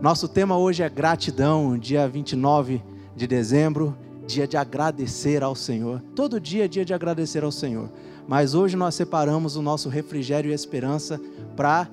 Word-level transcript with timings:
Nosso 0.00 0.26
tema 0.26 0.56
hoje 0.56 0.82
é 0.82 0.88
gratidão, 0.88 1.76
dia 1.76 2.08
29 2.08 2.82
de 3.14 3.26
dezembro, 3.26 3.94
dia 4.26 4.48
de 4.48 4.56
agradecer 4.56 5.42
ao 5.42 5.54
Senhor. 5.54 6.02
Todo 6.16 6.40
dia 6.40 6.64
é 6.64 6.68
dia 6.68 6.86
de 6.86 6.94
agradecer 6.94 7.44
ao 7.44 7.52
Senhor. 7.52 7.90
Mas 8.26 8.54
hoje 8.54 8.78
nós 8.78 8.94
separamos 8.94 9.56
o 9.56 9.62
nosso 9.62 9.90
refrigério 9.90 10.50
e 10.50 10.54
esperança 10.54 11.20
para 11.54 11.86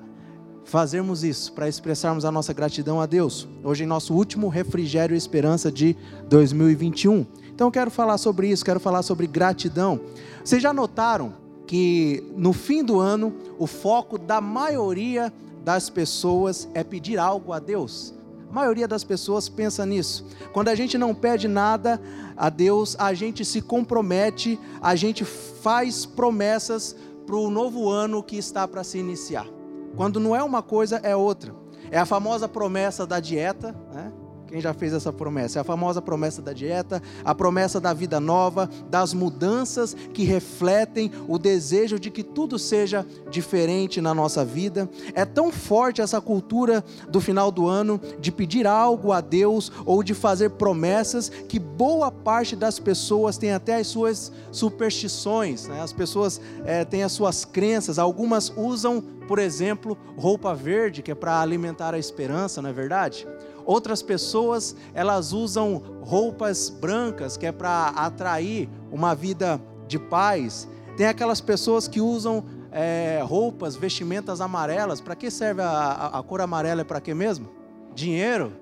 fazermos 0.64 1.22
isso, 1.22 1.52
para 1.52 1.68
expressarmos 1.68 2.24
a 2.24 2.32
nossa 2.32 2.54
gratidão 2.54 2.98
a 2.98 3.04
Deus. 3.04 3.46
Hoje 3.62 3.84
é 3.84 3.86
nosso 3.86 4.14
último 4.14 4.48
refrigério 4.48 5.14
e 5.14 5.18
esperança 5.18 5.70
de 5.70 5.94
2021. 6.30 7.26
Então 7.52 7.66
eu 7.66 7.72
quero 7.72 7.90
falar 7.90 8.16
sobre 8.16 8.48
isso, 8.48 8.64
quero 8.64 8.80
falar 8.80 9.02
sobre 9.02 9.26
gratidão. 9.26 10.00
Vocês 10.42 10.62
já 10.62 10.72
notaram 10.72 11.34
que 11.66 12.24
no 12.34 12.54
fim 12.54 12.82
do 12.82 12.98
ano 12.98 13.34
o 13.58 13.66
foco 13.66 14.16
da 14.16 14.40
maioria 14.40 15.30
das 15.68 15.90
pessoas 15.90 16.66
é 16.72 16.82
pedir 16.82 17.18
algo 17.18 17.52
a 17.52 17.58
Deus. 17.58 18.14
A 18.48 18.52
maioria 18.54 18.88
das 18.88 19.04
pessoas 19.04 19.50
pensa 19.50 19.84
nisso. 19.84 20.24
Quando 20.50 20.68
a 20.68 20.74
gente 20.74 20.96
não 20.96 21.14
pede 21.14 21.46
nada 21.46 22.00
a 22.34 22.48
Deus, 22.48 22.96
a 22.98 23.12
gente 23.12 23.44
se 23.44 23.60
compromete, 23.60 24.58
a 24.80 24.96
gente 24.96 25.26
faz 25.26 26.06
promessas 26.06 26.96
para 27.26 27.36
o 27.36 27.50
novo 27.50 27.90
ano 27.90 28.22
que 28.22 28.38
está 28.38 28.66
para 28.66 28.82
se 28.82 28.96
iniciar. 28.96 29.46
Quando 29.94 30.18
não 30.18 30.34
é 30.34 30.42
uma 30.42 30.62
coisa, 30.62 31.00
é 31.02 31.14
outra. 31.14 31.54
É 31.90 31.98
a 31.98 32.06
famosa 32.06 32.48
promessa 32.48 33.06
da 33.06 33.20
dieta, 33.20 33.76
né? 33.92 34.10
Quem 34.48 34.62
já 34.62 34.72
fez 34.72 34.94
essa 34.94 35.12
promessa? 35.12 35.58
É 35.58 35.60
a 35.60 35.64
famosa 35.64 36.00
promessa 36.00 36.40
da 36.40 36.54
dieta, 36.54 37.02
a 37.22 37.34
promessa 37.34 37.78
da 37.78 37.92
vida 37.92 38.18
nova, 38.18 38.68
das 38.88 39.12
mudanças 39.12 39.94
que 40.14 40.24
refletem 40.24 41.12
o 41.28 41.38
desejo 41.38 41.98
de 41.98 42.10
que 42.10 42.22
tudo 42.22 42.58
seja 42.58 43.06
diferente 43.30 44.00
na 44.00 44.14
nossa 44.14 44.46
vida. 44.46 44.88
É 45.12 45.26
tão 45.26 45.52
forte 45.52 46.00
essa 46.00 46.18
cultura 46.18 46.82
do 47.10 47.20
final 47.20 47.52
do 47.52 47.68
ano 47.68 48.00
de 48.18 48.32
pedir 48.32 48.66
algo 48.66 49.12
a 49.12 49.20
Deus 49.20 49.70
ou 49.84 50.02
de 50.02 50.14
fazer 50.14 50.50
promessas 50.50 51.28
que 51.28 51.58
boa 51.58 52.10
parte 52.10 52.56
das 52.56 52.78
pessoas 52.78 53.36
tem 53.36 53.52
até 53.52 53.76
as 53.76 53.86
suas 53.88 54.32
superstições, 54.50 55.66
né? 55.66 55.82
as 55.82 55.92
pessoas 55.92 56.40
é, 56.64 56.86
têm 56.86 57.02
as 57.02 57.12
suas 57.12 57.44
crenças, 57.44 57.98
algumas 57.98 58.50
usam, 58.56 59.02
por 59.26 59.38
exemplo, 59.38 59.96
roupa 60.16 60.54
verde, 60.54 61.02
que 61.02 61.10
é 61.10 61.14
para 61.14 61.38
alimentar 61.38 61.92
a 61.92 61.98
esperança, 61.98 62.62
não 62.62 62.70
é 62.70 62.72
verdade? 62.72 63.26
Outras 63.68 64.00
pessoas, 64.00 64.74
elas 64.94 65.34
usam 65.34 65.82
roupas 66.00 66.70
brancas, 66.70 67.36
que 67.36 67.44
é 67.44 67.52
para 67.52 67.88
atrair 67.88 68.66
uma 68.90 69.14
vida 69.14 69.60
de 69.86 69.98
paz. 69.98 70.66
Tem 70.96 71.06
aquelas 71.06 71.38
pessoas 71.38 71.86
que 71.86 72.00
usam 72.00 72.42
é, 72.72 73.22
roupas, 73.22 73.76
vestimentas 73.76 74.40
amarelas. 74.40 75.02
Para 75.02 75.14
que 75.14 75.30
serve 75.30 75.60
a, 75.60 75.68
a, 75.68 76.18
a 76.18 76.22
cor 76.22 76.40
amarela? 76.40 76.80
É 76.80 76.84
para 76.84 76.98
quê 76.98 77.12
mesmo? 77.12 77.50
Dinheiro? 77.94 78.54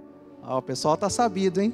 Ah, 0.43 0.57
o 0.57 0.63
pessoal 0.63 0.95
está 0.95 1.09
sabido, 1.09 1.61
hein? 1.61 1.73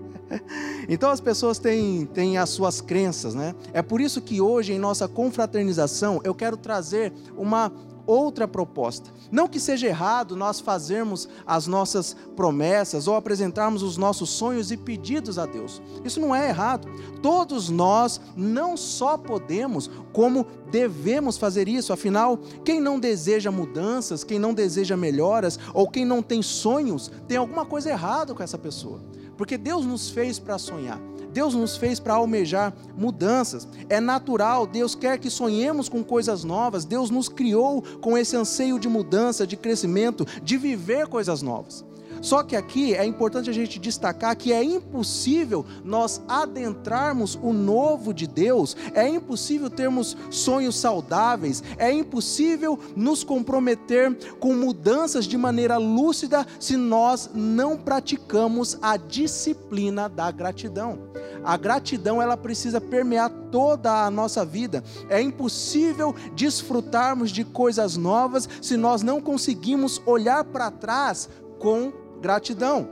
então 0.90 1.08
as 1.08 1.22
pessoas 1.22 1.58
têm, 1.58 2.04
têm 2.04 2.36
as 2.36 2.50
suas 2.50 2.82
crenças, 2.82 3.34
né? 3.34 3.54
É 3.72 3.80
por 3.80 3.98
isso 3.98 4.20
que 4.20 4.42
hoje, 4.42 4.74
em 4.74 4.78
nossa 4.78 5.08
confraternização, 5.08 6.20
eu 6.22 6.34
quero 6.34 6.58
trazer 6.58 7.14
uma 7.34 7.72
outra 8.06 8.46
proposta. 8.46 9.10
Não 9.30 9.48
que 9.48 9.60
seja 9.60 9.86
errado 9.86 10.36
nós 10.36 10.60
fazermos 10.60 11.28
as 11.46 11.66
nossas 11.66 12.16
promessas 12.36 13.06
ou 13.08 13.14
apresentarmos 13.14 13.82
os 13.82 13.96
nossos 13.96 14.30
sonhos 14.30 14.70
e 14.70 14.76
pedidos 14.76 15.38
a 15.38 15.46
Deus. 15.46 15.80
Isso 16.04 16.20
não 16.20 16.34
é 16.34 16.48
errado. 16.48 16.88
Todos 17.22 17.68
nós 17.68 18.20
não 18.36 18.76
só 18.76 19.16
podemos, 19.16 19.90
como 20.12 20.46
devemos 20.70 21.38
fazer 21.38 21.68
isso. 21.68 21.92
Afinal, 21.92 22.38
quem 22.64 22.80
não 22.80 22.98
deseja 22.98 23.50
mudanças, 23.50 24.24
quem 24.24 24.38
não 24.38 24.54
deseja 24.54 24.96
melhoras 24.96 25.58
ou 25.72 25.88
quem 25.88 26.04
não 26.04 26.22
tem 26.22 26.42
sonhos, 26.42 27.10
tem 27.28 27.36
alguma 27.36 27.64
coisa 27.64 27.90
errada 27.90 28.34
com 28.34 28.42
essa 28.42 28.58
pessoa. 28.58 29.00
Porque 29.36 29.56
Deus 29.56 29.84
nos 29.84 30.10
fez 30.10 30.38
para 30.38 30.58
sonhar. 30.58 31.00
Deus 31.32 31.54
nos 31.54 31.76
fez 31.76 31.98
para 31.98 32.14
almejar 32.14 32.72
mudanças. 32.96 33.66
É 33.88 34.00
natural, 34.00 34.66
Deus 34.66 34.94
quer 34.94 35.18
que 35.18 35.30
sonhemos 35.30 35.88
com 35.88 36.02
coisas 36.02 36.44
novas. 36.44 36.84
Deus 36.84 37.10
nos 37.10 37.28
criou 37.28 37.82
com 38.00 38.16
esse 38.16 38.36
anseio 38.36 38.78
de 38.78 38.88
mudança, 38.88 39.46
de 39.46 39.56
crescimento, 39.56 40.26
de 40.42 40.56
viver 40.56 41.06
coisas 41.06 41.42
novas. 41.42 41.84
Só 42.20 42.42
que 42.42 42.56
aqui 42.56 42.94
é 42.94 43.04
importante 43.04 43.50
a 43.50 43.52
gente 43.52 43.78
destacar 43.78 44.36
que 44.36 44.52
é 44.52 44.62
impossível 44.62 45.64
nós 45.84 46.22
adentrarmos 46.28 47.38
o 47.42 47.52
novo 47.52 48.12
de 48.12 48.26
Deus, 48.26 48.76
é 48.94 49.08
impossível 49.08 49.70
termos 49.70 50.16
sonhos 50.30 50.76
saudáveis, 50.76 51.62
é 51.76 51.90
impossível 51.92 52.78
nos 52.94 53.24
comprometer 53.24 54.16
com 54.38 54.54
mudanças 54.54 55.24
de 55.26 55.36
maneira 55.36 55.76
lúcida 55.76 56.46
se 56.60 56.76
nós 56.76 57.30
não 57.34 57.76
praticamos 57.76 58.78
a 58.80 58.96
disciplina 58.96 60.08
da 60.08 60.30
gratidão. 60.30 61.12
A 61.44 61.56
gratidão 61.56 62.22
ela 62.22 62.36
precisa 62.36 62.80
permear 62.80 63.30
toda 63.50 64.04
a 64.04 64.10
nossa 64.10 64.44
vida. 64.44 64.82
É 65.08 65.20
impossível 65.20 66.14
desfrutarmos 66.34 67.30
de 67.30 67.44
coisas 67.44 67.96
novas 67.96 68.48
se 68.60 68.76
nós 68.76 69.02
não 69.02 69.20
conseguimos 69.20 70.00
olhar 70.06 70.44
para 70.44 70.70
trás 70.70 71.28
com 71.58 71.92
gratidão. 72.22 72.88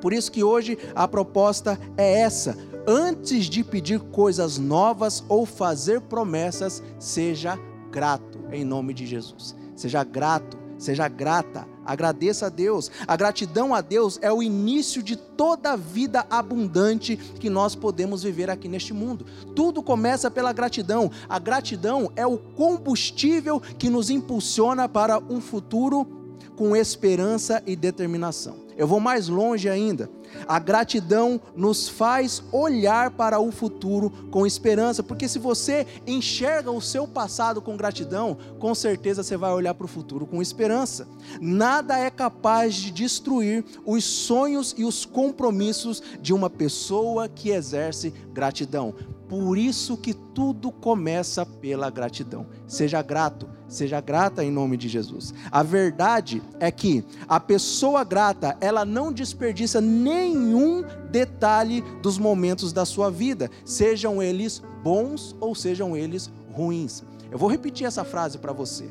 Por 0.00 0.12
isso 0.12 0.32
que 0.32 0.42
hoje 0.42 0.78
a 0.94 1.06
proposta 1.06 1.78
é 1.96 2.20
essa. 2.20 2.56
Antes 2.86 3.46
de 3.46 3.62
pedir 3.62 4.00
coisas 4.00 4.58
novas 4.58 5.22
ou 5.28 5.44
fazer 5.44 6.00
promessas, 6.00 6.82
seja 6.98 7.58
grato 7.90 8.38
em 8.50 8.64
nome 8.64 8.94
de 8.94 9.06
Jesus. 9.06 9.54
Seja 9.74 10.02
grato, 10.04 10.56
seja 10.78 11.08
grata. 11.08 11.66
Agradeça 11.84 12.46
a 12.46 12.48
Deus. 12.48 12.90
A 13.06 13.16
gratidão 13.16 13.74
a 13.74 13.80
Deus 13.80 14.18
é 14.22 14.32
o 14.32 14.42
início 14.42 15.02
de 15.02 15.16
toda 15.16 15.72
a 15.72 15.76
vida 15.76 16.26
abundante 16.28 17.16
que 17.16 17.48
nós 17.48 17.74
podemos 17.74 18.22
viver 18.22 18.50
aqui 18.50 18.68
neste 18.68 18.92
mundo. 18.92 19.26
Tudo 19.54 19.82
começa 19.82 20.30
pela 20.30 20.52
gratidão. 20.52 21.10
A 21.28 21.38
gratidão 21.38 22.10
é 22.16 22.26
o 22.26 22.38
combustível 22.38 23.60
que 23.60 23.90
nos 23.90 24.10
impulsiona 24.10 24.88
para 24.88 25.18
um 25.18 25.40
futuro 25.40 26.25
com 26.56 26.74
esperança 26.74 27.62
e 27.66 27.76
determinação. 27.76 28.66
Eu 28.76 28.86
vou 28.86 29.00
mais 29.00 29.28
longe 29.28 29.68
ainda. 29.68 30.10
A 30.46 30.58
gratidão 30.58 31.40
nos 31.54 31.88
faz 31.88 32.42
olhar 32.52 33.10
para 33.10 33.40
o 33.40 33.50
futuro 33.50 34.10
com 34.30 34.46
esperança, 34.46 35.02
porque 35.02 35.28
se 35.28 35.38
você 35.38 35.86
enxerga 36.06 36.70
o 36.70 36.80
seu 36.80 37.08
passado 37.08 37.62
com 37.62 37.76
gratidão, 37.76 38.36
com 38.58 38.74
certeza 38.74 39.22
você 39.22 39.36
vai 39.36 39.52
olhar 39.52 39.72
para 39.72 39.86
o 39.86 39.88
futuro 39.88 40.26
com 40.26 40.42
esperança. 40.42 41.08
Nada 41.40 41.98
é 41.98 42.10
capaz 42.10 42.74
de 42.74 42.90
destruir 42.90 43.64
os 43.84 44.04
sonhos 44.04 44.74
e 44.76 44.84
os 44.84 45.06
compromissos 45.06 46.02
de 46.20 46.34
uma 46.34 46.50
pessoa 46.50 47.28
que 47.28 47.50
exerce 47.50 48.12
gratidão. 48.32 48.94
Por 49.28 49.58
isso 49.58 49.96
que 49.96 50.14
tudo 50.14 50.70
começa 50.70 51.44
pela 51.44 51.90
gratidão. 51.90 52.46
Seja 52.66 53.02
grato, 53.02 53.48
seja 53.66 54.00
grata 54.00 54.44
em 54.44 54.52
nome 54.52 54.76
de 54.76 54.88
Jesus. 54.88 55.34
A 55.50 55.64
verdade 55.64 56.40
é 56.60 56.70
que 56.70 57.04
a 57.28 57.40
pessoa 57.40 58.04
grata, 58.04 58.56
ela 58.60 58.84
não 58.84 59.12
desperdiça 59.12 59.80
nenhum 59.80 60.84
detalhe 61.10 61.82
dos 62.02 62.18
momentos 62.18 62.72
da 62.72 62.84
sua 62.84 63.10
vida, 63.10 63.50
sejam 63.64 64.22
eles 64.22 64.62
bons 64.84 65.34
ou 65.40 65.54
sejam 65.54 65.96
eles 65.96 66.30
ruins. 66.52 67.02
Eu 67.30 67.38
vou 67.38 67.48
repetir 67.48 67.86
essa 67.86 68.04
frase 68.04 68.38
para 68.38 68.52
você. 68.52 68.88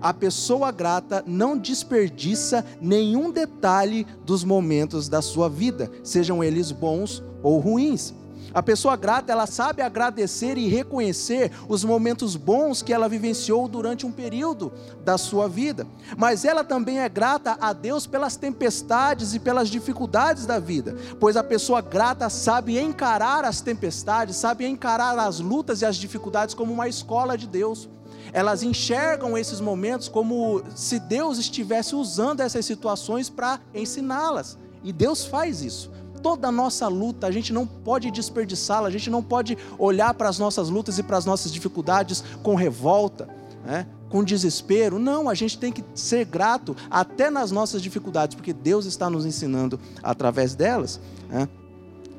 A 0.00 0.14
pessoa 0.14 0.70
grata 0.70 1.22
não 1.26 1.58
desperdiça 1.58 2.64
nenhum 2.80 3.30
detalhe 3.30 4.06
dos 4.24 4.44
momentos 4.44 5.08
da 5.08 5.20
sua 5.20 5.48
vida, 5.48 5.90
sejam 6.02 6.42
eles 6.42 6.72
bons 6.72 7.22
ou 7.42 7.58
ruins. 7.58 8.14
A 8.54 8.62
pessoa 8.62 8.96
grata, 8.96 9.32
ela 9.32 9.46
sabe 9.46 9.82
agradecer 9.82 10.58
e 10.58 10.68
reconhecer 10.68 11.50
os 11.68 11.84
momentos 11.84 12.36
bons 12.36 12.82
que 12.82 12.92
ela 12.92 13.08
vivenciou 13.08 13.66
durante 13.66 14.04
um 14.04 14.12
período 14.12 14.72
da 15.04 15.16
sua 15.16 15.48
vida. 15.48 15.86
Mas 16.16 16.44
ela 16.44 16.62
também 16.62 17.00
é 17.00 17.08
grata 17.08 17.56
a 17.60 17.72
Deus 17.72 18.06
pelas 18.06 18.36
tempestades 18.36 19.34
e 19.34 19.40
pelas 19.40 19.68
dificuldades 19.68 20.44
da 20.44 20.58
vida, 20.58 20.96
pois 21.18 21.36
a 21.36 21.44
pessoa 21.44 21.80
grata 21.80 22.28
sabe 22.28 22.78
encarar 22.78 23.44
as 23.44 23.60
tempestades, 23.60 24.36
sabe 24.36 24.66
encarar 24.66 25.18
as 25.18 25.40
lutas 25.40 25.82
e 25.82 25.86
as 25.86 25.96
dificuldades 25.96 26.54
como 26.54 26.72
uma 26.72 26.88
escola 26.88 27.36
de 27.36 27.46
Deus 27.46 27.88
elas 28.32 28.62
enxergam 28.62 29.36
esses 29.36 29.60
momentos 29.60 30.08
como 30.08 30.62
se 30.74 30.98
Deus 30.98 31.38
estivesse 31.38 31.94
usando 31.94 32.40
essas 32.40 32.64
situações 32.64 33.28
para 33.28 33.60
ensiná-las. 33.74 34.56
E 34.82 34.92
Deus 34.92 35.24
faz 35.24 35.62
isso 35.62 35.90
toda 36.22 36.48
a 36.48 36.52
nossa 36.52 36.86
luta, 36.88 37.26
a 37.26 37.30
gente 37.30 37.52
não 37.52 37.66
pode 37.66 38.10
desperdiçá-la, 38.10 38.88
a 38.88 38.90
gente 38.90 39.10
não 39.10 39.22
pode 39.22 39.58
olhar 39.78 40.14
para 40.14 40.28
as 40.28 40.38
nossas 40.38 40.68
lutas 40.68 40.98
e 40.98 41.02
para 41.02 41.16
as 41.18 41.26
nossas 41.26 41.52
dificuldades 41.52 42.22
com 42.42 42.54
revolta, 42.54 43.28
né? 43.64 43.86
com 44.08 44.22
desespero. 44.22 44.98
Não, 44.98 45.28
a 45.28 45.34
gente 45.34 45.58
tem 45.58 45.72
que 45.72 45.84
ser 45.94 46.24
grato 46.24 46.76
até 46.90 47.30
nas 47.30 47.50
nossas 47.50 47.82
dificuldades, 47.82 48.36
porque 48.36 48.52
Deus 48.52 48.86
está 48.86 49.10
nos 49.10 49.26
ensinando 49.26 49.80
através 50.02 50.54
delas. 50.54 51.00
Né? 51.28 51.48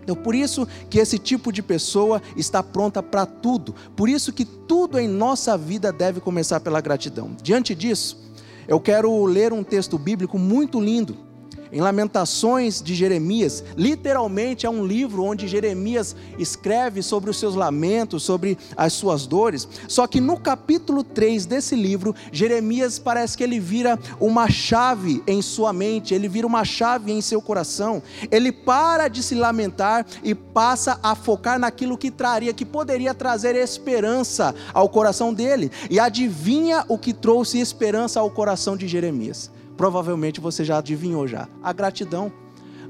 Então, 0.03 0.15
por 0.15 0.35
isso 0.35 0.67
que 0.89 0.99
esse 0.99 1.17
tipo 1.17 1.51
de 1.51 1.63
pessoa 1.63 2.21
está 2.35 2.61
pronta 2.61 3.01
para 3.01 3.25
tudo. 3.25 3.73
Por 3.95 4.09
isso 4.09 4.33
que 4.33 4.43
tudo 4.43 4.99
em 4.99 5.07
nossa 5.07 5.57
vida 5.57 5.93
deve 5.93 6.19
começar 6.19 6.59
pela 6.59 6.81
gratidão. 6.81 7.35
Diante 7.41 7.73
disso, 7.73 8.21
eu 8.67 8.81
quero 8.81 9.23
ler 9.23 9.53
um 9.53 9.63
texto 9.63 9.97
bíblico 9.97 10.37
muito 10.37 10.81
lindo 10.81 11.32
em 11.73 11.81
Lamentações 11.81 12.81
de 12.81 12.93
Jeremias, 12.93 13.63
literalmente 13.75 14.65
é 14.65 14.69
um 14.69 14.85
livro 14.85 15.23
onde 15.23 15.47
Jeremias 15.47 16.15
escreve 16.37 17.01
sobre 17.01 17.31
os 17.31 17.37
seus 17.37 17.55
lamentos, 17.55 18.21
sobre 18.21 18.57
as 18.77 18.93
suas 18.93 19.25
dores. 19.25 19.67
Só 19.87 20.05
que 20.05 20.21
no 20.21 20.37
capítulo 20.37 21.03
3 21.03 21.47
desse 21.47 21.75
livro, 21.75 22.15
Jeremias 22.31 22.99
parece 22.99 23.35
que 23.35 23.43
ele 23.43 23.59
vira 23.59 23.99
uma 24.19 24.49
chave 24.49 25.23
em 25.25 25.41
sua 25.41 25.73
mente, 25.73 26.13
ele 26.13 26.27
vira 26.27 26.45
uma 26.45 26.63
chave 26.63 27.11
em 27.11 27.21
seu 27.21 27.41
coração. 27.41 28.03
Ele 28.29 28.51
para 28.51 29.07
de 29.07 29.23
se 29.23 29.33
lamentar 29.33 30.05
e 30.23 30.35
passa 30.35 30.99
a 31.01 31.15
focar 31.15 31.57
naquilo 31.57 31.97
que 31.97 32.11
traria, 32.11 32.53
que 32.53 32.65
poderia 32.65 33.15
trazer 33.15 33.55
esperança 33.55 34.53
ao 34.73 34.87
coração 34.87 35.33
dele. 35.33 35.71
E 35.89 35.99
adivinha 35.99 36.85
o 36.87 36.99
que 36.99 37.13
trouxe 37.13 37.59
esperança 37.59 38.19
ao 38.19 38.29
coração 38.29 38.77
de 38.77 38.87
Jeremias? 38.87 39.49
Provavelmente 39.77 40.39
você 40.39 40.63
já 40.63 40.77
adivinhou 40.77 41.27
já. 41.27 41.47
A 41.61 41.73
gratidão. 41.73 42.31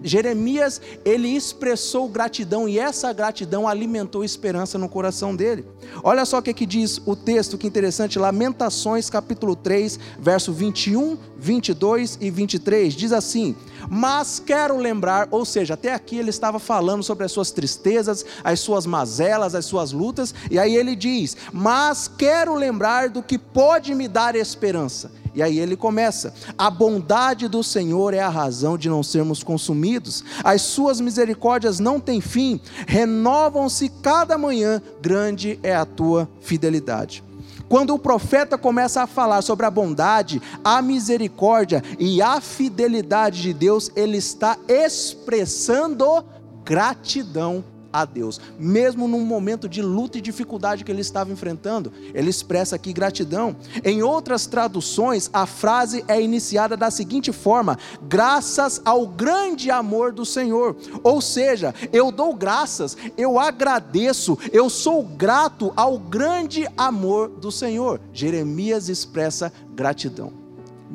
Jeremias, 0.03 0.81
ele 1.05 1.29
expressou 1.29 2.09
gratidão 2.09 2.67
e 2.67 2.77
essa 2.77 3.13
gratidão 3.13 3.67
alimentou 3.67 4.23
esperança 4.23 4.77
no 4.77 4.89
coração 4.89 5.33
dele. 5.33 5.65
Olha 6.03 6.25
só 6.25 6.39
o 6.39 6.41
que, 6.41 6.53
que 6.53 6.65
diz 6.65 7.01
o 7.05 7.15
texto, 7.15 7.57
que 7.57 7.65
interessante, 7.65 8.19
Lamentações, 8.19 9.09
capítulo 9.09 9.55
3, 9.55 9.97
verso 10.19 10.51
21, 10.51 11.17
22 11.37 12.17
e 12.19 12.29
23, 12.29 12.93
diz 12.93 13.13
assim: 13.13 13.55
Mas 13.89 14.41
quero 14.45 14.77
lembrar, 14.77 15.29
ou 15.31 15.45
seja, 15.45 15.75
até 15.75 15.93
aqui 15.93 16.17
ele 16.17 16.31
estava 16.31 16.59
falando 16.59 17.01
sobre 17.01 17.23
as 17.23 17.31
suas 17.31 17.51
tristezas, 17.51 18.25
as 18.43 18.59
suas 18.59 18.85
mazelas, 18.85 19.55
as 19.55 19.65
suas 19.65 19.93
lutas, 19.93 20.35
e 20.51 20.59
aí 20.59 20.75
ele 20.75 20.97
diz: 20.97 21.37
Mas 21.53 22.09
quero 22.09 22.53
lembrar 22.55 23.09
do 23.09 23.23
que 23.23 23.37
pode 23.37 23.95
me 23.95 24.09
dar 24.09 24.35
esperança 24.35 25.22
e 25.35 25.41
aí 25.41 25.59
ele 25.59 25.75
começa: 25.75 26.33
A 26.57 26.69
bondade 26.69 27.47
do 27.47 27.63
Senhor 27.63 28.13
é 28.13 28.19
a 28.19 28.29
razão 28.29 28.77
de 28.77 28.89
não 28.89 29.03
sermos 29.03 29.43
consumidos, 29.43 30.23
as 30.43 30.61
suas 30.61 30.99
misericórdias 30.99 31.79
não 31.79 31.99
têm 31.99 32.21
fim, 32.21 32.59
renovam-se 32.87 33.89
cada 34.01 34.37
manhã, 34.37 34.81
grande 35.01 35.59
é 35.63 35.75
a 35.75 35.85
tua 35.85 36.29
fidelidade. 36.41 37.23
Quando 37.67 37.93
o 37.93 37.99
profeta 37.99 38.57
começa 38.57 39.01
a 39.01 39.07
falar 39.07 39.41
sobre 39.41 39.65
a 39.65 39.71
bondade, 39.71 40.41
a 40.63 40.81
misericórdia 40.81 41.81
e 41.97 42.21
a 42.21 42.39
fidelidade 42.39 43.41
de 43.41 43.53
Deus, 43.53 43.89
ele 43.95 44.17
está 44.17 44.57
expressando 44.67 46.23
gratidão 46.63 47.63
a 47.93 48.03
Deus. 48.03 48.41
Mesmo 48.59 49.07
num 49.07 49.23
momento 49.23 49.69
de 49.69 49.81
luta 49.81 50.17
e 50.17 50.21
dificuldade 50.21 50.83
que 50.83 50.91
ele 50.91 51.01
estava 51.01 51.31
enfrentando, 51.31 51.93
ele 52.13 52.29
expressa 52.29 52.75
aqui 52.75 52.91
gratidão. 52.91 53.55
Em 53.83 54.01
outras 54.01 54.47
traduções, 54.47 55.29
a 55.31 55.45
frase 55.45 56.03
é 56.07 56.19
iniciada 56.19 56.75
da 56.75 56.89
seguinte 56.89 57.31
forma: 57.31 57.77
graças 58.01 58.81
ao 58.83 59.05
grande 59.05 59.69
amor 59.69 60.11
do 60.11 60.25
Senhor. 60.25 60.75
Ou 61.03 61.21
seja, 61.21 61.73
eu 61.93 62.11
dou 62.11 62.33
graças, 62.33 62.97
eu 63.15 63.39
agradeço, 63.39 64.37
eu 64.51 64.69
sou 64.69 65.03
grato 65.03 65.71
ao 65.75 65.99
grande 65.99 66.67
amor 66.75 67.29
do 67.29 67.51
Senhor. 67.51 68.01
Jeremias 68.11 68.89
expressa 68.89 69.53
gratidão 69.75 70.42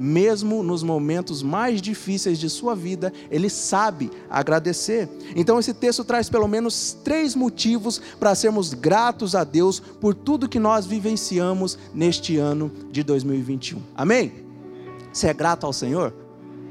mesmo 0.00 0.62
nos 0.62 0.84
momentos 0.84 1.42
mais 1.42 1.82
difíceis 1.82 2.38
de 2.38 2.48
sua 2.48 2.76
vida, 2.76 3.12
ele 3.32 3.50
sabe 3.50 4.12
agradecer. 4.30 5.08
Então, 5.34 5.58
esse 5.58 5.74
texto 5.74 6.04
traz 6.04 6.30
pelo 6.30 6.46
menos 6.46 6.96
três 7.02 7.34
motivos 7.34 8.00
para 8.20 8.36
sermos 8.36 8.72
gratos 8.72 9.34
a 9.34 9.42
Deus 9.42 9.80
por 9.80 10.14
tudo 10.14 10.48
que 10.48 10.60
nós 10.60 10.86
vivenciamos 10.86 11.76
neste 11.92 12.36
ano 12.36 12.70
de 12.92 13.02
2021. 13.02 13.82
Amém? 13.96 14.32
Você 15.12 15.26
é 15.26 15.34
grato 15.34 15.66
ao 15.66 15.72
Senhor? 15.72 16.14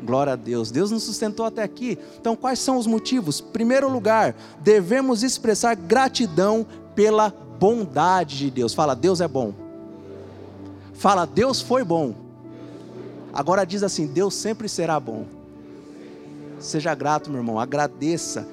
Glória 0.01 0.31
a 0.31 0.37
Deus. 0.37 0.71
Deus 0.71 0.89
nos 0.89 1.03
sustentou 1.03 1.45
até 1.45 1.61
aqui. 1.63 1.97
Então, 2.21 2.33
quais 2.33 2.59
são 2.59 2.77
os 2.77 2.87
motivos? 2.87 3.41
Primeiro 3.41 3.91
lugar, 3.91 4.37
devemos 4.61 5.21
expressar 5.21 5.75
gratidão 5.75 6.65
pela 6.95 7.33
bondade 7.59 8.37
de 8.37 8.49
Deus. 8.49 8.73
Fala, 8.73 8.95
Deus 8.95 9.19
é 9.19 9.27
bom. 9.27 9.53
Fala, 10.93 11.25
Deus 11.25 11.59
foi 11.59 11.83
bom. 11.83 12.26
Agora 13.37 13.63
diz 13.65 13.83
assim: 13.83 14.07
Deus 14.07 14.33
sempre 14.33 14.67
será 14.67 14.99
bom. 14.99 15.23
Seja 16.59 16.95
grato, 16.95 17.29
meu 17.29 17.39
irmão, 17.39 17.59
agradeça. 17.59 18.47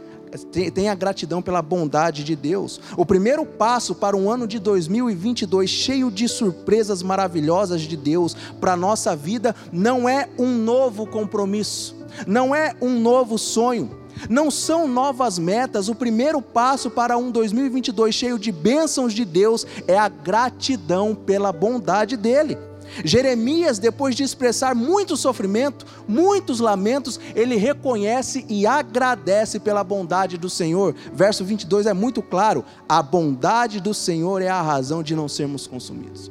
Tenha 0.75 0.95
gratidão 0.95 1.41
pela 1.41 1.63
bondade 1.63 2.23
de 2.23 2.37
Deus. 2.37 2.79
O 2.95 3.07
primeiro 3.07 3.47
passo 3.47 3.95
para 3.95 4.15
um 4.15 4.29
ano 4.31 4.47
de 4.47 4.59
2022 4.59 5.71
cheio 5.71 6.11
de 6.11 6.29
surpresas 6.29 7.03
maravilhosas 7.03 7.81
de 7.81 7.97
Deus 7.97 8.37
para 8.61 8.73
a 8.73 8.77
nossa 8.77 9.17
vida 9.17 9.57
não 9.73 10.07
é 10.07 10.29
um 10.39 10.59
novo 10.59 11.07
compromisso, 11.07 11.97
não 12.27 12.55
é 12.55 12.75
um 12.83 12.99
novo 12.99 13.39
sonho, 13.39 13.91
não 14.29 14.51
são 14.51 14.87
novas 14.87 15.39
metas. 15.39 15.89
O 15.89 15.95
primeiro 15.95 16.43
passo 16.43 16.91
para 16.91 17.17
um 17.17 17.31
2022 17.31 18.15
cheio 18.15 18.39
de 18.39 18.53
bênçãos 18.53 19.15
de 19.15 19.25
Deus 19.25 19.65
é 19.87 19.97
a 19.97 20.09
gratidão 20.09 21.15
pela 21.15 21.53
bondade 21.53 22.19
dEle. 22.19 22.59
Jeremias, 23.05 23.79
depois 23.79 24.15
de 24.15 24.23
expressar 24.23 24.75
muito 24.75 25.17
sofrimento, 25.17 25.87
muitos 26.07 26.61
lamentos, 26.61 27.19
ele 27.35 27.57
reconhece 27.57 28.45
e 28.49 28.67
agradece 28.67 29.59
pela 29.59 29.83
bondade 29.83 30.37
do 30.37 30.51
Senhor. 30.51 30.95
Verso 31.13 31.45
22 31.45 31.87
é 31.87 31.95
muito 31.95 32.23
claro: 32.23 32.65
a 32.89 33.03
bondade 33.03 33.81
do 33.81 33.95
Senhor 33.95 34.43
é 34.43 34.49
a 34.49 34.63
razão 34.63 35.03
de 35.03 35.17
não 35.17 35.29
sermos 35.29 35.67
consumidos. 35.67 36.31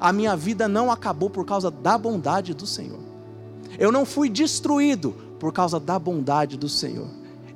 A 0.00 0.12
minha 0.12 0.36
vida 0.36 0.68
não 0.68 0.90
acabou 0.90 1.28
por 1.28 1.44
causa 1.44 1.70
da 1.70 1.96
bondade 1.98 2.54
do 2.54 2.66
Senhor. 2.66 3.00
Eu 3.78 3.90
não 3.92 4.04
fui 4.04 4.28
destruído 4.28 5.14
por 5.38 5.52
causa 5.52 5.78
da 5.78 5.98
bondade 5.98 6.56
do 6.56 6.68
Senhor. 6.68 7.08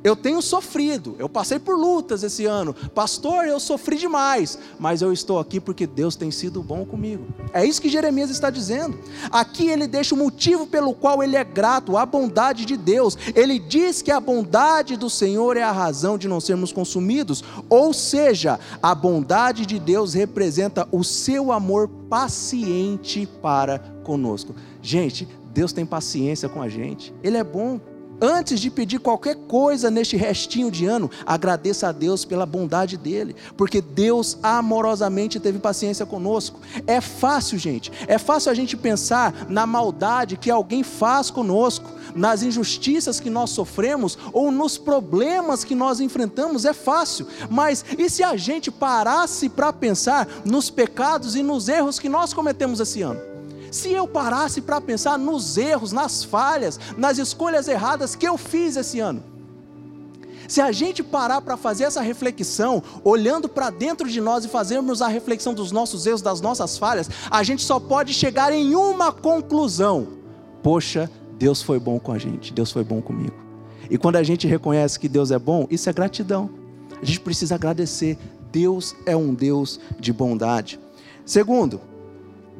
Eu 0.05 0.17
tenho 0.17 0.43
sofrido, 0.43 1.15
eu 1.19 1.29
passei 1.29 1.59
por 1.59 1.77
lutas 1.77 2.23
esse 2.23 2.45
ano. 2.45 2.75
Pastor, 2.95 3.45
eu 3.47 3.61
sofri 3.61 3.97
demais, 3.97 4.59
mas 4.79 5.01
eu 5.01 5.13
estou 5.13 5.39
aqui 5.39 5.61
porque 5.61 5.87
Deus 5.87 6.17
tem 6.17 6.31
sido 6.31 6.63
bom 6.63 6.85
comigo. 6.85 7.25
É 7.53 7.65
isso 7.65 7.81
que 7.81 7.89
Jeremias 7.89 8.31
está 8.31 8.51
dizendo. 8.51 8.99
Aqui 9.31 9.69
ele 9.69 9.87
deixa 9.87 10.15
o 10.15 10.19
motivo 10.19 10.67
pelo 10.67 10.93
qual 10.93 11.23
ele 11.23 11.37
é 11.37 11.45
grato, 11.45 11.97
a 11.97 12.05
bondade 12.05 12.65
de 12.65 12.77
Deus. 12.77 13.17
Ele 13.35 13.59
diz 13.59 14.03
que 14.03 14.11
a 14.11 14.21
bondade 14.21 14.97
do 14.97 15.09
Senhor 15.09 15.57
é 15.57 15.63
a 15.63 15.73
razão 15.73 16.19
de 16.19 16.27
não 16.27 16.41
sermos 16.41 16.73
consumidos, 16.73 17.45
ou 17.69 17.93
seja, 17.93 18.59
a 18.83 18.95
bondade 18.95 19.65
de 19.65 19.79
Deus 19.79 20.15
representa 20.15 20.89
o 20.91 21.05
seu 21.05 21.53
amor 21.53 21.89
paciente 22.09 23.29
para 23.41 23.79
conosco. 24.03 24.55
Gente, 24.81 25.29
Deus 25.53 25.73
tem 25.73 25.87
paciência 25.87 26.49
com 26.49 26.61
a 26.61 26.69
gente. 26.69 27.15
Ele 27.23 27.37
é 27.37 27.45
bom. 27.45 27.81
Antes 28.25 28.61
de 28.61 28.71
pedir 28.71 29.01
qualquer 29.01 29.35
coisa 29.35 29.91
neste 29.91 30.17
restinho 30.17 30.71
de 30.71 30.87
ano, 30.87 31.11
agradeça 31.27 31.89
a 31.89 31.93
Deus 31.93 32.25
pela 32.25 32.47
bondade 32.47 32.97
dele, 32.97 33.35
porque 33.57 33.81
Deus 33.81 34.39
amorosamente 34.41 35.41
teve 35.41 35.59
paciência 35.59 36.07
conosco. 36.07 36.61
É 36.87 37.01
fácil, 37.01 37.59
gente, 37.59 37.91
é 38.07 38.19
fácil 38.19 38.53
a 38.53 38.55
gente 38.55 38.77
pensar 38.77 39.47
na 39.49 39.67
maldade 39.67 40.37
que 40.37 40.53
alguém 40.53 40.85
faz 40.85 41.33
conosco, 41.33 41.91
nas 42.15 42.45
injustiças 42.45 43.19
que 43.19 43.29
nós 43.29 43.51
sofremos 43.51 44.17
ou 44.33 44.53
nos 44.53 44.79
problemas 44.79 45.65
que 45.65 45.75
nós 45.75 45.99
enfrentamos, 45.99 46.65
é 46.65 46.73
fácil. 46.73 47.27
Mas 47.51 47.85
e 47.99 48.09
se 48.09 48.23
a 48.23 48.37
gente 48.37 48.71
parasse 48.71 49.49
para 49.49 49.73
pensar 49.73 50.29
nos 50.45 50.71
pecados 50.71 51.35
e 51.35 51.43
nos 51.43 51.69
erros 51.69 51.99
que 51.99 52.09
nós 52.09 52.33
cometemos 52.33 52.79
esse 52.79 53.03
ano? 53.03 53.32
Se 53.73 53.91
eu 53.91 54.07
parasse 54.07 54.61
para 54.61 54.83
pensar 54.83 55.19
nos 55.19 55.57
erros, 55.57 55.93
nas 55.93 56.23
falhas, 56.23 56.79
nas 56.95 57.17
escolhas 57.17 57.67
erradas 57.69 58.15
que 58.15 58.29
eu 58.29 58.37
fiz 58.37 58.77
esse 58.77 59.01
ano, 59.01 59.25
se 60.47 60.61
a 60.61 60.71
gente 60.71 61.03
parar 61.03 61.41
para 61.41 61.57
fazer 61.57 61.85
essa 61.85 62.03
reflexão, 62.03 62.83
olhando 63.03 63.49
para 63.49 63.71
dentro 63.71 64.07
de 64.07 64.21
nós 64.21 64.45
e 64.45 64.49
fazermos 64.49 65.01
a 65.01 65.09
reflexão 65.09 65.55
dos 65.55 65.73
nossos 65.73 66.07
erros, 66.07 66.21
das 66.21 66.43
nossas 66.43 66.77
falhas, 66.77 67.09
a 67.31 67.43
gente 67.43 67.63
só 67.63 67.81
pode 67.81 68.13
chegar 68.13 68.53
em 68.53 68.75
uma 68.75 69.11
conclusão: 69.11 70.07
poxa, 70.63 71.11
Deus 71.39 71.63
foi 71.63 71.81
bom 71.81 71.99
com 71.99 72.13
a 72.13 72.19
gente, 72.19 72.53
Deus 72.53 72.71
foi 72.71 72.85
bom 72.85 73.01
comigo. 73.01 73.35
E 73.89 73.97
quando 73.97 74.17
a 74.17 74.23
gente 74.23 74.47
reconhece 74.47 74.99
que 74.99 75.09
Deus 75.09 75.31
é 75.31 75.39
bom, 75.39 75.67
isso 75.71 75.89
é 75.89 75.93
gratidão. 75.95 76.51
A 77.01 77.05
gente 77.07 77.21
precisa 77.21 77.55
agradecer. 77.55 78.19
Deus 78.53 78.95
é 79.07 79.17
um 79.17 79.33
Deus 79.33 79.81
de 79.99 80.13
bondade. 80.13 80.79
Segundo, 81.25 81.81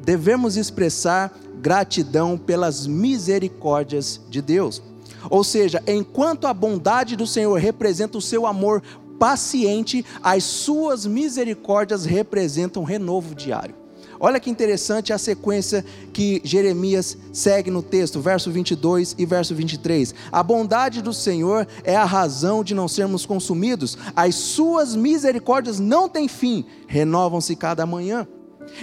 devemos 0.03 0.57
expressar 0.57 1.33
gratidão 1.61 2.37
pelas 2.37 2.85
misericórdias 2.85 4.19
de 4.29 4.41
Deus. 4.41 4.81
Ou 5.29 5.43
seja, 5.43 5.81
enquanto 5.87 6.45
a 6.45 6.53
bondade 6.53 7.15
do 7.15 7.25
Senhor 7.25 7.57
representa 7.57 8.17
o 8.17 8.21
seu 8.21 8.45
amor 8.45 8.83
paciente, 9.17 10.05
as 10.21 10.43
suas 10.43 11.05
misericórdias 11.05 12.03
representam 12.03 12.83
renovo 12.83 13.33
diário. 13.33 13.75
Olha 14.19 14.39
que 14.39 14.49
interessante 14.49 15.11
a 15.11 15.17
sequência 15.17 15.83
que 16.13 16.41
Jeremias 16.43 17.17
segue 17.31 17.69
no 17.69 17.81
texto, 17.81 18.21
verso 18.21 18.51
22 18.51 19.15
e 19.17 19.25
verso 19.25 19.53
23. 19.53 20.13
A 20.31 20.41
bondade 20.41 21.01
do 21.01 21.13
Senhor 21.13 21.67
é 21.83 21.95
a 21.95 22.05
razão 22.05 22.63
de 22.63 22.73
não 22.73 22.87
sermos 22.87 23.25
consumidos, 23.25 23.97
as 24.15 24.35
suas 24.35 24.95
misericórdias 24.95 25.79
não 25.79 26.07
têm 26.07 26.27
fim, 26.27 26.65
renovam-se 26.87 27.55
cada 27.55 27.85
manhã. 27.85 28.27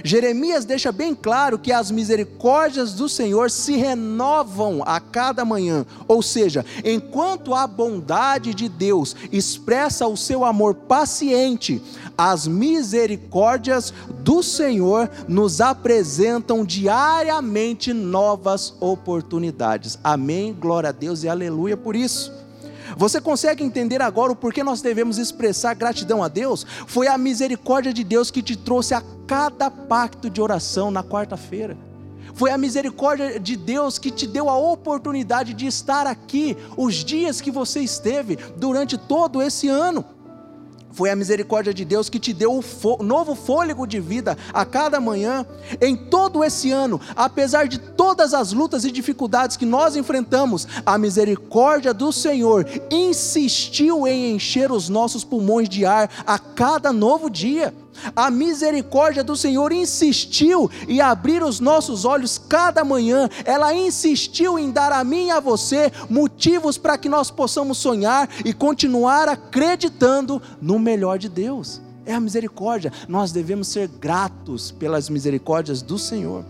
Jeremias 0.05 0.65
deixa 0.65 0.91
bem 0.93 1.15
claro 1.15 1.59
que 1.59 1.73
as 1.73 1.91
misericórdias 1.91 2.95
do 2.95 3.09
Senhor 3.09 3.51
se 3.51 3.77
renovam 3.77 4.83
a 4.87 5.01
cada 5.01 5.45
manhã, 5.45 5.85
ou 6.07 6.23
seja, 6.23 6.65
enquanto 6.85 7.55
a 7.55 7.67
bondade 7.67 8.55
de 8.55 8.69
Deus 8.69 9.15
expressa 9.33 10.07
o 10.07 10.17
seu 10.17 10.45
amor 10.45 10.75
paciente, 10.75 11.83
as 12.17 12.47
misericórdias 12.47 13.93
do 14.21 14.43
Senhor 14.43 15.11
nos 15.27 15.61
apresentam 15.61 16.65
diariamente 16.65 17.93
novas 17.93 18.75
oportunidades. 18.81 19.99
Amém, 20.03 20.53
glória 20.53 20.91
a 20.91 20.93
Deus 20.93 21.23
e 21.23 21.29
aleluia 21.29 21.77
por 21.77 21.97
isso. 21.97 22.40
Você 22.97 23.21
consegue 23.21 23.65
entender 23.65 24.03
agora 24.03 24.33
o 24.33 24.37
porquê 24.37 24.63
nós 24.63 24.81
devemos 24.81 25.19
expressar 25.19 25.75
gratidão 25.75 26.23
a 26.23 26.29
Deus? 26.29 26.67
Foi 26.87 27.07
a 27.07 27.19
misericórdia 27.19 27.93
de 27.93 28.05
Deus 28.05 28.31
que 28.31 28.43
te 28.43 28.57
trouxe 28.57 28.95
a 28.95 29.03
cada 29.27 29.71
pacto 29.71 30.29
de 30.29 30.41
oração 30.41 30.91
na 30.91 31.03
quarta-feira. 31.03 31.77
Foi 32.35 32.51
a 32.51 32.59
misericórdia 32.59 33.41
de 33.41 33.57
Deus 33.57 33.99
que 33.99 34.11
te 34.11 34.27
deu 34.27 34.49
a 34.49 34.57
oportunidade 34.57 35.53
de 35.55 35.67
estar 35.67 36.07
aqui 36.07 36.57
os 36.77 36.97
dias 36.97 37.41
que 37.41 37.51
você 37.51 37.81
esteve 37.81 38.37
durante 38.57 38.97
todo 38.97 39.43
esse 39.43 39.69
ano. 39.69 40.05
Foi 40.93 41.11
a 41.11 41.17
misericórdia 41.17 41.73
de 41.73 41.85
Deus 41.85 42.09
que 42.09 42.19
te 42.19 42.33
deu 42.33 42.53
o 42.59 43.03
novo 43.03 43.35
fôlego 43.35 43.87
de 43.87 44.01
vida 44.01 44.37
a 44.53 44.65
cada 44.65 45.01
manhã. 45.01 45.47
Em 45.81 45.97
todo 45.97 46.43
esse 46.43 46.71
ano, 46.71 47.01
apesar 47.15 47.69
de 47.69 47.79
todas 47.79 48.35
as 48.35 48.53
lutas 48.53 48.85
e 48.85 48.91
dificuldades 48.91 49.57
que 49.57 49.67
nós 49.67 49.97
enfrentamos, 49.97 50.67
a 50.85 50.99
misericórdia 50.99 51.95
do 51.95 52.13
Senhor 52.13 52.67
insistiu 52.91 54.07
em 54.07 54.35
encher 54.35 54.73
os 54.73 54.89
nossos 54.89 55.25
pulmões 55.25 55.69
de 55.69 55.85
ar 55.87 56.11
a 56.27 56.39
cada 56.39 56.93
novo 56.93 57.31
dia. 57.31 57.73
A 58.15 58.31
misericórdia 58.31 59.23
do 59.23 59.37
Senhor 59.37 59.73
insistiu 59.73 60.71
em 60.89 61.01
abrir 61.01 61.43
os 61.43 61.61
nossos 61.61 62.05
olhos 62.05 62.39
cada 62.39 62.85
manhã, 62.85 63.29
ela 63.45 63.75
insistiu 63.75 64.59
em 64.59 64.71
dar 64.71 64.93
a 64.93 65.05
mim 65.05 65.27
e 65.27 65.31
a 65.31 65.41
você 65.41 65.93
motivos 66.09 66.79
para 66.79 66.99
que 66.99 67.09
nós 67.09 67.31
possamos 67.31 67.79
sonhar 67.79 68.29
e 68.45 68.53
continuar 68.53 69.29
acreditando 69.29 70.41
no 70.61 70.79
melhor 70.79 71.19
de 71.19 71.29
Deus. 71.29 71.81
É 72.07 72.15
a 72.15 72.21
misericórdia, 72.21 72.93
nós 73.09 73.31
devemos 73.31 73.69
ser 73.69 73.87
gratos 73.87 74.71
pelas 74.71 75.09
misericórdias 75.09 75.83
do 75.83 75.99
Senhor. 75.99 76.45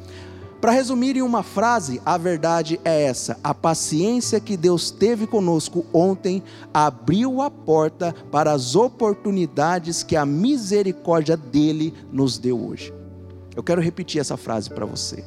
Para 0.60 0.72
resumir 0.72 1.16
em 1.16 1.22
uma 1.22 1.42
frase, 1.42 2.02
a 2.04 2.18
verdade 2.18 2.78
é 2.84 3.04
essa: 3.04 3.38
a 3.42 3.54
paciência 3.54 4.38
que 4.38 4.58
Deus 4.58 4.90
teve 4.90 5.26
conosco 5.26 5.86
ontem 5.92 6.42
abriu 6.72 7.40
a 7.40 7.50
porta 7.50 8.14
para 8.30 8.52
as 8.52 8.76
oportunidades 8.76 10.02
que 10.02 10.16
a 10.16 10.26
misericórdia 10.26 11.36
dele 11.36 11.94
nos 12.12 12.36
deu 12.36 12.62
hoje. 12.62 12.92
Eu 13.56 13.62
quero 13.62 13.80
repetir 13.80 14.20
essa 14.20 14.36
frase 14.36 14.68
para 14.68 14.84
você. 14.84 15.24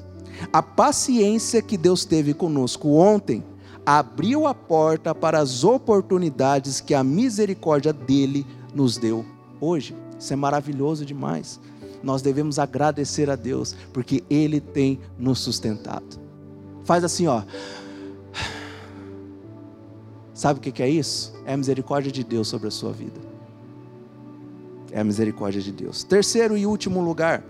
A 0.52 0.62
paciência 0.62 1.62
que 1.62 1.78
Deus 1.78 2.06
teve 2.06 2.34
conosco 2.34 2.90
ontem 2.90 3.44
abriu 3.86 4.46
a 4.46 4.54
porta 4.54 5.16
para 5.16 5.40
as 5.40 5.64
oportunidades 5.64 6.80
que 6.80 6.94
a 6.94 7.04
misericórdia 7.04 7.92
dele 7.92 8.46
nos 8.74 8.98
deu 8.98 9.26
hoje. 9.60 9.96
Isso 10.20 10.32
é 10.32 10.36
maravilhoso 10.36 11.06
demais 11.06 11.60
nós 12.04 12.22
devemos 12.22 12.60
agradecer 12.60 13.30
a 13.30 13.36
Deus, 13.36 13.76
porque 13.94 14.24
Ele 14.30 14.60
tem 14.60 15.00
nos 15.18 15.40
sustentado. 15.40 16.20
Faz 16.84 17.04
assim, 17.04 17.28
ó. 17.28 17.44
Sabe 20.34 20.60
o 20.60 20.62
que 20.62 20.84
é 20.84 20.90
isso? 20.90 21.34
É 21.46 21.54
a 21.54 21.58
misericórdia 21.58 22.12
de 22.12 22.24
Deus 22.24 22.48
sobre 22.50 22.68
a 22.68 22.72
sua 22.72 22.92
vida. 22.92 23.20
É 24.92 25.00
a 25.00 25.04
misericórdia 25.04 25.62
de 25.62 25.72
Deus. 25.72 26.04
Terceiro 26.04 26.58
e 26.58 26.66
último 26.66 27.02
lugar, 27.02 27.44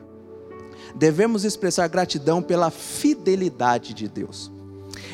devemos 0.96 1.44
expressar 1.44 1.88
gratidão 1.88 2.42
pela 2.42 2.70
fidelidade 2.70 3.94
de 3.94 4.08
Deus. 4.08 4.52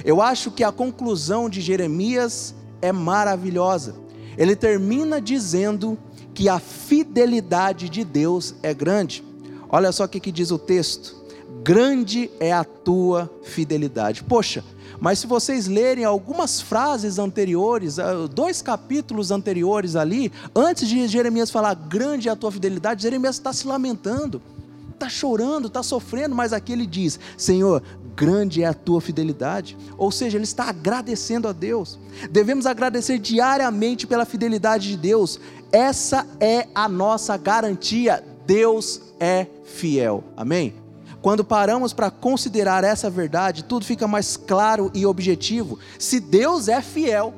Eu 0.04 0.22
acho 0.22 0.52
que 0.52 0.64
a 0.64 0.72
conclusão 0.72 1.50
de 1.50 1.62
Jeremias 1.62 2.54
é 2.82 2.92
maravilhosa. 2.92 3.96
Ele 4.38 4.56
termina 4.56 5.22
dizendo 5.22 5.98
que 6.34 6.48
a 6.48 6.60
fidelidade 6.60 7.90
de 7.90 8.04
Deus 8.04 8.56
é 8.62 8.74
grande. 8.74 9.29
Olha 9.70 9.92
só 9.92 10.06
o 10.06 10.10
que, 10.10 10.20
que 10.20 10.32
diz 10.32 10.52
o 10.52 10.58
texto: 10.58 11.16
grande 11.64 12.30
é 12.40 12.52
a 12.52 12.64
tua 12.64 13.30
fidelidade. 13.44 14.24
Poxa, 14.24 14.64
mas 15.00 15.20
se 15.20 15.28
vocês 15.28 15.68
lerem 15.68 16.04
algumas 16.04 16.60
frases 16.60 17.20
anteriores, 17.20 18.00
ah, 18.00 18.28
dois 18.28 18.62
capítulos 18.62 19.32
anteriores 19.32 19.96
ali, 19.96 20.32
antes 20.56 20.88
de 20.88 21.08
Jeremias 21.08 21.52
falar 21.52 21.74
grande 21.76 22.28
é 22.28 22.32
a 22.32 22.36
tua 22.36 22.52
fidelidade, 22.52 23.04
Jeremias 23.04 23.36
está 23.36 23.54
se 23.54 23.68
lamentando, 23.68 24.42
está 24.94 25.08
chorando, 25.08 25.68
está 25.68 25.84
sofrendo, 25.84 26.36
mas 26.36 26.52
aqui 26.52 26.74
ele 26.74 26.86
diz: 26.86 27.20
Senhor, 27.38 27.82
grande 28.16 28.64
é 28.64 28.66
a 28.66 28.74
tua 28.74 29.00
fidelidade. 29.00 29.78
Ou 29.98 30.12
seja, 30.12 30.38
ele 30.38 30.44
está 30.44 30.66
agradecendo 30.66 31.48
a 31.48 31.54
Deus. 31.54 31.98
Devemos 32.30 32.66
agradecer 32.66 33.18
diariamente 33.18 34.06
pela 34.06 34.26
fidelidade 34.26 34.90
de 34.90 34.98
Deus. 34.98 35.40
Essa 35.72 36.28
é 36.40 36.68
a 36.76 36.90
nossa 36.90 37.38
garantia. 37.38 38.22
Deus 38.46 39.09
é 39.20 39.48
fiel. 39.64 40.24
Amém? 40.36 40.74
Quando 41.22 41.44
paramos 41.44 41.92
para 41.92 42.10
considerar 42.10 42.84
essa 42.84 43.10
verdade, 43.10 43.64
tudo 43.64 43.86
fica 43.86 44.08
mais 44.08 44.38
claro 44.38 44.90
e 44.94 45.06
objetivo. 45.06 45.78
Se 45.98 46.20
Deus 46.20 46.68
é 46.68 46.82
fiel, 46.82 47.34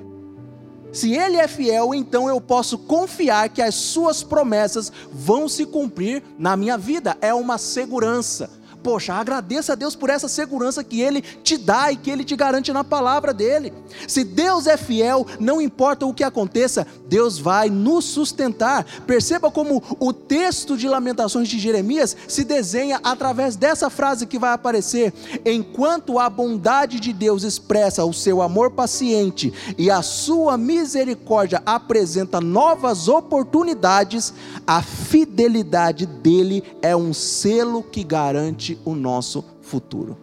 se 0.91 1.13
Ele 1.13 1.37
é 1.37 1.47
fiel, 1.47 1.93
então 1.95 2.27
eu 2.27 2.39
posso 2.39 2.77
confiar 2.77 3.49
que 3.49 3.61
as 3.61 3.75
Suas 3.75 4.23
promessas 4.23 4.91
vão 5.11 5.49
se 5.49 5.65
cumprir 5.65 6.21
na 6.37 6.55
minha 6.55 6.77
vida. 6.77 7.17
É 7.21 7.33
uma 7.33 7.57
segurança. 7.57 8.60
Poxa, 8.83 9.13
agradeça 9.13 9.73
a 9.73 9.75
Deus 9.75 9.95
por 9.95 10.09
essa 10.09 10.27
segurança 10.27 10.83
que 10.83 11.01
Ele 11.01 11.21
te 11.21 11.57
dá 11.57 11.91
e 11.91 11.95
que 11.95 12.09
Ele 12.09 12.23
te 12.23 12.35
garante 12.35 12.73
na 12.73 12.83
palavra 12.83 13.33
dele. 13.33 13.71
Se 14.07 14.23
Deus 14.23 14.65
é 14.65 14.75
fiel, 14.75 15.25
não 15.39 15.61
importa 15.61 16.05
o 16.05 16.13
que 16.13 16.23
aconteça, 16.23 16.87
Deus 17.07 17.37
vai 17.37 17.69
nos 17.69 18.05
sustentar. 18.05 18.83
Perceba 19.05 19.51
como 19.51 19.83
o 19.99 20.11
texto 20.11 20.75
de 20.75 20.87
Lamentações 20.87 21.47
de 21.47 21.59
Jeremias 21.59 22.17
se 22.27 22.43
desenha 22.43 22.99
através 23.03 23.55
dessa 23.55 23.89
frase 23.89 24.25
que 24.25 24.39
vai 24.39 24.53
aparecer: 24.53 25.13
Enquanto 25.45 26.17
a 26.17 26.29
bondade 26.29 26.99
de 26.99 27.13
Deus 27.13 27.43
expressa 27.43 28.03
o 28.03 28.13
seu 28.13 28.41
amor 28.41 28.71
paciente 28.71 29.53
e 29.77 29.91
a 29.91 30.01
sua 30.01 30.57
misericórdia 30.57 31.61
apresenta 31.65 32.41
novas 32.41 33.07
oportunidades, 33.07 34.33
a 34.65 34.81
fidelidade 34.81 36.05
dele 36.05 36.63
é 36.81 36.95
um 36.95 37.13
selo 37.13 37.83
que 37.83 38.03
garante 38.03 38.70
o 38.85 38.93
nosso 38.95 39.43
futuro. 39.61 40.17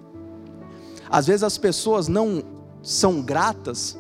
Às 1.11 1.27
vezes 1.27 1.43
as 1.43 1.57
pessoas 1.57 2.09
não 2.09 2.43
são 2.83 3.21
gratas 3.23 3.97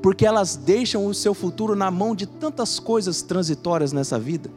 porque 0.00 0.26
elas 0.26 0.56
deixam 0.56 1.06
o 1.06 1.14
seu 1.14 1.32
futuro 1.32 1.76
na 1.76 1.90
mão 1.90 2.14
de 2.14 2.26
tantas 2.26 2.80
coisas 2.80 3.22
transitórias 3.22 3.92
nessa 3.92 4.18
vida. 4.18 4.50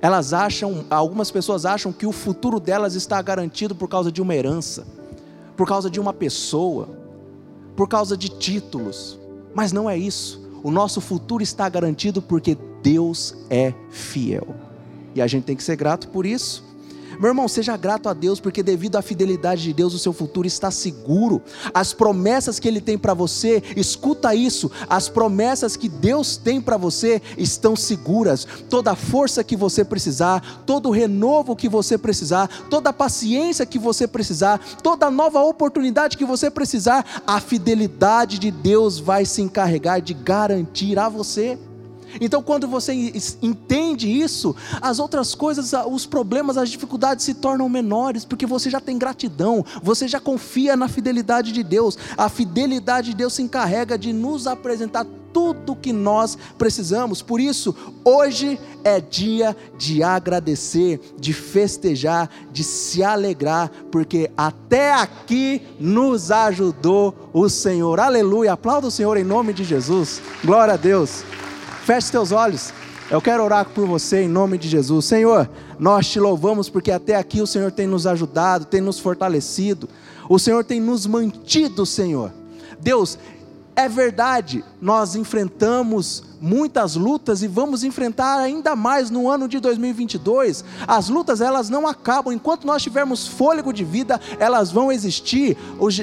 Elas 0.00 0.32
acham, 0.32 0.84
algumas 0.88 1.30
pessoas 1.30 1.66
acham 1.66 1.92
que 1.92 2.06
o 2.06 2.12
futuro 2.12 2.60
delas 2.60 2.94
está 2.94 3.20
garantido 3.20 3.74
por 3.74 3.88
causa 3.88 4.10
de 4.12 4.22
uma 4.22 4.34
herança, 4.34 4.86
por 5.56 5.66
causa 5.66 5.90
de 5.90 6.00
uma 6.00 6.12
pessoa, 6.12 6.88
por 7.76 7.88
causa 7.88 8.16
de 8.16 8.28
títulos. 8.28 9.18
Mas 9.54 9.72
não 9.72 9.90
é 9.90 9.98
isso. 9.98 10.40
O 10.62 10.70
nosso 10.70 11.00
futuro 11.00 11.42
está 11.42 11.68
garantido 11.68 12.22
porque 12.22 12.56
Deus 12.82 13.34
é 13.50 13.74
fiel. 13.90 14.54
E 15.14 15.20
a 15.20 15.26
gente 15.26 15.44
tem 15.44 15.56
que 15.56 15.62
ser 15.62 15.76
grato 15.76 16.08
por 16.08 16.24
isso. 16.24 16.64
Meu 17.18 17.28
irmão, 17.28 17.48
seja 17.48 17.76
grato 17.76 18.08
a 18.08 18.12
Deus, 18.12 18.40
porque 18.40 18.62
devido 18.62 18.96
à 18.96 19.02
fidelidade 19.02 19.62
de 19.62 19.72
Deus, 19.72 19.94
o 19.94 19.98
seu 19.98 20.12
futuro 20.12 20.46
está 20.46 20.70
seguro. 20.70 21.42
As 21.72 21.92
promessas 21.92 22.58
que 22.58 22.68
Ele 22.68 22.80
tem 22.80 22.98
para 22.98 23.14
você, 23.14 23.62
escuta 23.76 24.34
isso: 24.34 24.70
as 24.88 25.08
promessas 25.08 25.76
que 25.76 25.88
Deus 25.88 26.36
tem 26.36 26.60
para 26.60 26.76
você 26.76 27.20
estão 27.36 27.74
seguras. 27.74 28.46
Toda 28.68 28.94
força 28.94 29.42
que 29.42 29.56
você 29.56 29.84
precisar, 29.84 30.62
todo 30.64 30.90
renovo 30.90 31.56
que 31.56 31.68
você 31.68 31.96
precisar, 31.98 32.48
toda 32.68 32.92
paciência 32.92 33.66
que 33.66 33.78
você 33.78 34.06
precisar, 34.06 34.58
toda 34.82 35.10
nova 35.10 35.40
oportunidade 35.40 36.16
que 36.16 36.24
você 36.24 36.50
precisar, 36.50 37.22
a 37.26 37.40
fidelidade 37.40 38.38
de 38.38 38.50
Deus 38.50 38.98
vai 38.98 39.24
se 39.24 39.42
encarregar 39.42 40.00
de 40.00 40.14
garantir 40.14 40.98
a 40.98 41.08
você. 41.08 41.58
Então, 42.20 42.42
quando 42.42 42.66
você 42.66 42.92
entende 43.42 44.08
isso, 44.08 44.54
as 44.80 44.98
outras 44.98 45.34
coisas, 45.34 45.72
os 45.90 46.06
problemas, 46.06 46.56
as 46.56 46.70
dificuldades 46.70 47.24
se 47.24 47.34
tornam 47.34 47.68
menores, 47.68 48.24
porque 48.24 48.46
você 48.46 48.70
já 48.70 48.80
tem 48.80 48.98
gratidão, 48.98 49.64
você 49.82 50.08
já 50.08 50.20
confia 50.20 50.76
na 50.76 50.88
fidelidade 50.88 51.52
de 51.52 51.62
Deus. 51.62 51.98
A 52.16 52.28
fidelidade 52.28 53.10
de 53.10 53.16
Deus 53.16 53.34
se 53.34 53.42
encarrega 53.42 53.98
de 53.98 54.12
nos 54.12 54.46
apresentar 54.46 55.06
tudo 55.32 55.76
que 55.76 55.92
nós 55.92 56.36
precisamos. 56.56 57.22
Por 57.22 57.40
isso, 57.40 57.74
hoje 58.04 58.58
é 58.82 59.00
dia 59.00 59.56
de 59.76 60.02
agradecer, 60.02 61.00
de 61.18 61.32
festejar, 61.32 62.30
de 62.50 62.64
se 62.64 63.02
alegrar, 63.02 63.70
porque 63.90 64.30
até 64.36 64.92
aqui 64.92 65.62
nos 65.78 66.30
ajudou 66.30 67.14
o 67.32 67.48
Senhor. 67.48 68.00
Aleluia! 68.00 68.52
Aplauda 68.52 68.86
o 68.86 68.90
Senhor 68.90 69.16
em 69.16 69.24
nome 69.24 69.52
de 69.52 69.64
Jesus. 69.64 70.20
Glória 70.44 70.74
a 70.74 70.76
Deus. 70.76 71.22
Feche 71.88 72.12
teus 72.12 72.32
olhos. 72.32 72.70
Eu 73.10 73.18
quero 73.18 73.42
orar 73.42 73.64
por 73.64 73.86
você 73.86 74.20
em 74.20 74.28
nome 74.28 74.58
de 74.58 74.68
Jesus. 74.68 75.06
Senhor, 75.06 75.48
nós 75.78 76.06
te 76.06 76.20
louvamos 76.20 76.68
porque 76.68 76.90
até 76.90 77.16
aqui 77.16 77.40
o 77.40 77.46
Senhor 77.46 77.72
tem 77.72 77.86
nos 77.86 78.06
ajudado, 78.06 78.66
tem 78.66 78.82
nos 78.82 78.98
fortalecido. 78.98 79.88
O 80.28 80.38
Senhor 80.38 80.62
tem 80.62 80.82
nos 80.82 81.06
mantido, 81.06 81.86
Senhor. 81.86 82.30
Deus, 82.78 83.18
é 83.74 83.88
verdade, 83.88 84.62
nós 84.82 85.14
enfrentamos 85.14 86.24
muitas 86.40 86.94
lutas 86.94 87.42
e 87.42 87.48
vamos 87.48 87.84
enfrentar 87.84 88.38
ainda 88.38 88.76
mais 88.76 89.10
no 89.10 89.28
ano 89.28 89.48
de 89.48 89.60
2022. 89.60 90.64
As 90.86 91.08
lutas 91.08 91.40
elas 91.40 91.68
não 91.68 91.86
acabam 91.86 92.32
enquanto 92.32 92.66
nós 92.66 92.82
tivermos 92.82 93.26
fôlego 93.26 93.72
de 93.72 93.84
vida, 93.84 94.20
elas 94.38 94.70
vão 94.70 94.92
existir, 94.92 95.56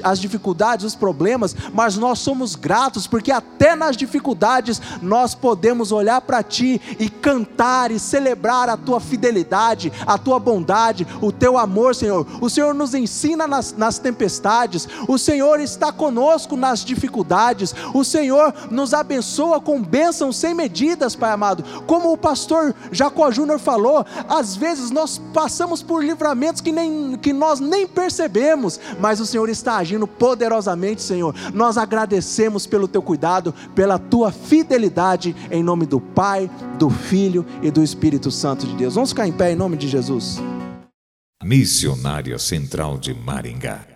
as 0.03 0.19
dificuldades, 0.19 0.85
os 0.85 0.95
problemas, 0.95 1.55
mas 1.73 1.97
nós 1.97 2.19
somos 2.19 2.55
gratos 2.55 3.07
porque 3.07 3.31
até 3.31 3.75
nas 3.75 3.95
dificuldades 3.95 4.81
nós 5.01 5.33
podemos 5.33 5.91
olhar 5.91 6.21
para 6.21 6.43
ti 6.43 6.81
e 6.99 7.09
cantar 7.09 7.91
e 7.91 7.99
celebrar 7.99 8.69
a 8.69 8.77
tua 8.77 8.99
fidelidade, 8.99 9.91
a 10.05 10.17
tua 10.17 10.39
bondade, 10.39 11.07
o 11.21 11.31
teu 11.31 11.57
amor, 11.57 11.95
Senhor. 11.95 12.25
O 12.41 12.49
Senhor 12.49 12.73
nos 12.73 12.93
ensina 12.93 13.47
nas, 13.47 13.73
nas 13.73 13.99
tempestades, 13.99 14.87
o 15.07 15.17
Senhor 15.17 15.59
está 15.59 15.91
conosco 15.91 16.55
nas 16.55 16.83
dificuldades, 16.83 17.73
o 17.93 18.03
Senhor 18.03 18.53
nos 18.69 18.93
abençoa 18.93 19.59
com 19.59 19.81
bênçãos 19.81 20.24
bênção 20.25 20.31
sem 20.31 20.53
medidas, 20.53 21.15
Pai 21.15 21.31
amado. 21.31 21.63
Como 21.85 22.11
o 22.11 22.17
pastor 22.17 22.73
Jacó 22.91 23.31
Júnior 23.31 23.59
falou, 23.59 24.05
às 24.27 24.55
vezes 24.55 24.91
nós 24.91 25.21
passamos 25.33 25.83
por 25.83 26.03
livramentos 26.03 26.61
que, 26.61 26.71
nem, 26.71 27.17
que 27.17 27.33
nós 27.33 27.59
nem 27.59 27.87
percebemos, 27.87 28.79
mas 28.99 29.19
o 29.19 29.25
Senhor 29.25 29.49
está 29.49 29.77
agindo 29.77 30.07
poderosamente, 30.07 31.01
Senhor. 31.01 31.35
Nós 31.53 31.77
agradecemos 31.77 32.65
pelo 32.65 32.87
teu 32.87 33.01
cuidado, 33.01 33.53
pela 33.73 33.99
tua 33.99 34.31
fidelidade, 34.31 35.35
em 35.51 35.63
nome 35.63 35.85
do 35.85 35.99
Pai, 35.99 36.49
do 36.77 36.89
Filho 36.89 37.45
e 37.61 37.69
do 37.69 37.83
Espírito 37.83 38.31
Santo 38.31 38.65
de 38.65 38.75
Deus. 38.75 38.95
Vamos 38.95 39.11
ficar 39.11 39.27
em 39.27 39.33
pé 39.33 39.51
em 39.51 39.55
nome 39.55 39.77
de 39.77 39.87
Jesus. 39.87 40.39
Missionária 41.43 42.39
Central 42.39 42.97
de 42.97 43.13
Maringá 43.13 43.94